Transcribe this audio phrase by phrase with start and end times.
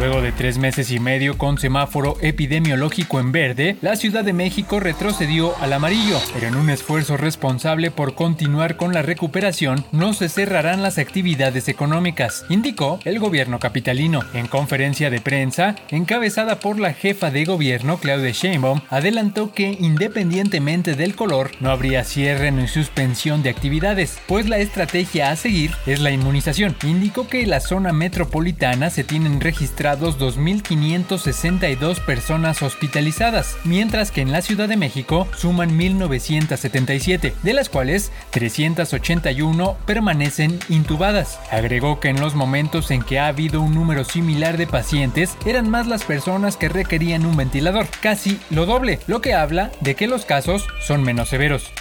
[0.00, 4.80] Luego de tres meses y medio con semáforo epidemiológico en verde, la Ciudad de México
[4.80, 10.30] retrocedió al amarillo, pero en un esfuerzo responsable por continuar con la recuperación, no se
[10.30, 14.20] cerrarán las actividades económicas, indicó el gobierno capitalino.
[14.32, 20.94] En conferencia de prensa, encabezada por la jefa de gobierno Claudia Sheinbaum, adelantó que independientemente
[20.94, 26.00] del color, no habría cierre ni suspensión de actividades, pues la estrategia a seguir es
[26.00, 26.74] la inmunización.
[26.84, 29.42] Indicó que la zona metropolitana se tienen
[29.90, 37.68] registrados 2.562 personas hospitalizadas, mientras que en la Ciudad de México suman 1.977, de las
[37.68, 41.40] cuales 381 permanecen intubadas.
[41.50, 45.68] Agregó que en los momentos en que ha habido un número similar de pacientes, eran
[45.68, 50.06] más las personas que requerían un ventilador, casi lo doble, lo que habla de que
[50.06, 51.72] los casos son menos severos.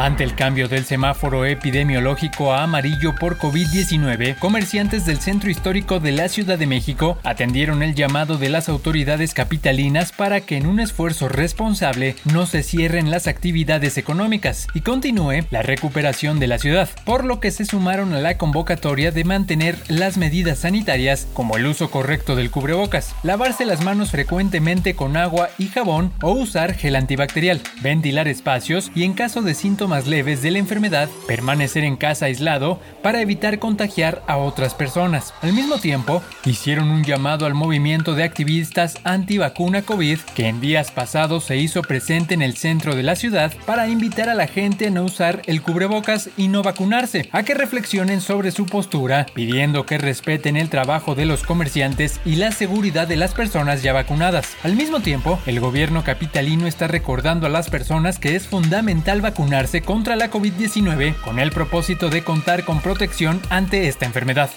[0.00, 6.12] Ante el cambio del semáforo epidemiológico a amarillo por COVID-19, comerciantes del centro histórico de
[6.12, 10.80] la Ciudad de México atendieron el llamado de las autoridades capitalinas para que en un
[10.80, 16.88] esfuerzo responsable no se cierren las actividades económicas y continúe la recuperación de la ciudad,
[17.04, 21.66] por lo que se sumaron a la convocatoria de mantener las medidas sanitarias como el
[21.66, 26.96] uso correcto del cubrebocas, lavarse las manos frecuentemente con agua y jabón o usar gel
[26.96, 31.96] antibacterial, ventilar espacios y en caso de síntomas más leves de la enfermedad, permanecer en
[31.96, 35.34] casa aislado para evitar contagiar a otras personas.
[35.42, 40.92] Al mismo tiempo, hicieron un llamado al movimiento de activistas anti-vacuna COVID que en días
[40.92, 44.86] pasados se hizo presente en el centro de la ciudad para invitar a la gente
[44.86, 49.84] a no usar el cubrebocas y no vacunarse, a que reflexionen sobre su postura, pidiendo
[49.86, 54.56] que respeten el trabajo de los comerciantes y la seguridad de las personas ya vacunadas.
[54.62, 59.79] Al mismo tiempo, el gobierno capitalino está recordando a las personas que es fundamental vacunarse
[59.82, 64.50] contra la COVID-19 con el propósito de contar con protección ante esta enfermedad.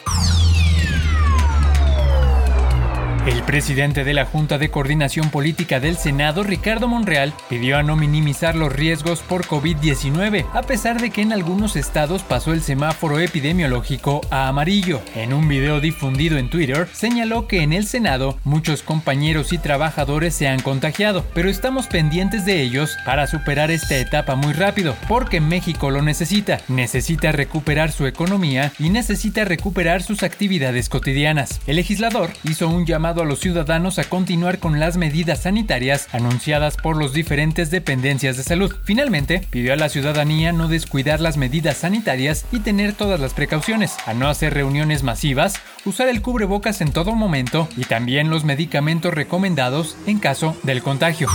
[3.26, 7.96] El presidente de la Junta de Coordinación Política del Senado, Ricardo Monreal, pidió a no
[7.96, 13.20] minimizar los riesgos por COVID-19, a pesar de que en algunos estados pasó el semáforo
[13.20, 15.02] epidemiológico a amarillo.
[15.16, 20.36] En un video difundido en Twitter, señaló que en el Senado muchos compañeros y trabajadores
[20.36, 25.40] se han contagiado, pero estamos pendientes de ellos para superar esta etapa muy rápido, porque
[25.40, 31.62] México lo necesita, necesita recuperar su economía y necesita recuperar sus actividades cotidianas.
[31.68, 32.84] El legislador hizo un
[33.22, 38.44] a los ciudadanos a continuar con las medidas sanitarias anunciadas por los diferentes dependencias de
[38.44, 38.76] salud.
[38.84, 43.96] Finalmente, pidió a la ciudadanía no descuidar las medidas sanitarias y tener todas las precauciones,
[44.06, 49.14] a no hacer reuniones masivas, usar el cubrebocas en todo momento y también los medicamentos
[49.14, 51.30] recomendados en caso del contagio.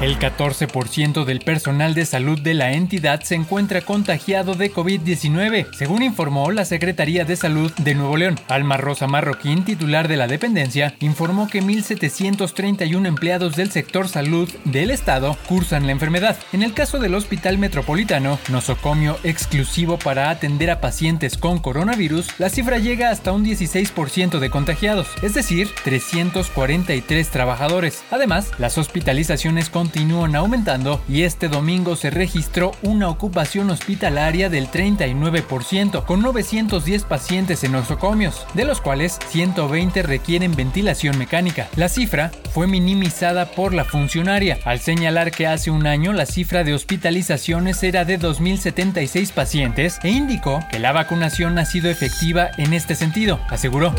[0.00, 6.02] El 14% del personal de salud de la entidad se encuentra contagiado de COVID-19, según
[6.02, 8.40] informó la Secretaría de Salud de Nuevo León.
[8.48, 14.90] Alma Rosa Marroquín, titular de la dependencia, informó que 1.731 empleados del sector salud del
[14.90, 16.38] estado cursan la enfermedad.
[16.54, 22.48] En el caso del Hospital Metropolitano, nosocomio exclusivo para atender a pacientes con coronavirus, la
[22.48, 28.02] cifra llega hasta un 16% de contagiados, es decir, 343 trabajadores.
[28.10, 34.68] Además, las hospitalizaciones con continúan aumentando y este domingo se registró una ocupación hospitalaria del
[34.68, 41.68] 39%, con 910 pacientes en nosocomios, de los cuales 120 requieren ventilación mecánica.
[41.74, 46.62] La cifra fue minimizada por la funcionaria, al señalar que hace un año la cifra
[46.62, 52.74] de hospitalizaciones era de 2.076 pacientes e indicó que la vacunación ha sido efectiva en
[52.74, 53.92] este sentido, aseguró.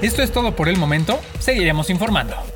[0.00, 2.55] Esto es todo por el momento, seguiremos informando.